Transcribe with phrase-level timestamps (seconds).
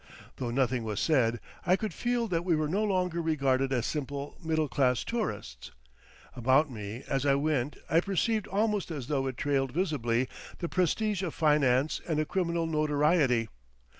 [0.37, 4.35] Though nothing was said, I could feel that we were no longer regarded as simple
[4.43, 5.69] middle class tourists;
[6.35, 10.27] about me, as I went, I perceived almost as though it trailed visibly,
[10.57, 13.49] the prestige of Finance and a criminal notoriety.